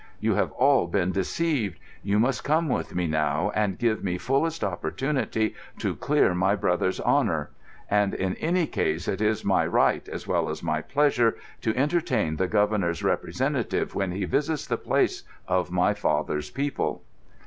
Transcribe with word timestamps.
You 0.19 0.33
have 0.33 0.51
all 0.53 0.87
been 0.87 1.11
deceived. 1.11 1.79
You 2.01 2.17
must 2.17 2.43
come 2.43 2.67
with 2.69 2.95
me 2.95 3.05
now, 3.05 3.51
and 3.53 3.77
give 3.77 4.03
me 4.03 4.17
fullest 4.17 4.63
opportunity 4.63 5.53
to 5.77 5.95
clear 5.95 6.33
my 6.33 6.55
brother's 6.55 6.99
honour. 6.99 7.51
And 7.87 8.15
in 8.15 8.33
any 8.37 8.65
case 8.65 9.07
it 9.07 9.21
is 9.21 9.45
my 9.45 9.63
right, 9.63 10.09
as 10.09 10.25
well 10.27 10.49
as 10.49 10.63
my 10.63 10.81
pleasure, 10.81 11.35
to 11.61 11.75
entertain 11.77 12.37
the 12.37 12.47
Governor's 12.47 13.03
representative 13.03 13.93
when 13.93 14.11
he 14.11 14.25
visits 14.25 14.65
the 14.65 14.77
place 14.77 15.21
of 15.47 15.69
my 15.69 15.93
father's 15.93 16.49
people." 16.49 17.03